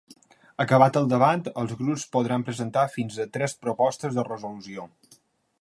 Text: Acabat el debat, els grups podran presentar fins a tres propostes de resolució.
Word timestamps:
Acabat 0.63 0.95
el 1.01 1.09
debat, 1.11 1.49
els 1.63 1.75
grups 1.83 2.07
podran 2.17 2.47
presentar 2.49 2.87
fins 2.97 3.21
a 3.27 3.29
tres 3.39 3.55
propostes 3.67 4.19
de 4.21 4.29
resolució. 4.33 4.91